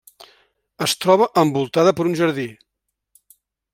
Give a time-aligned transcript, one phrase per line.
[0.85, 2.47] Es troba envoltada per un jardí.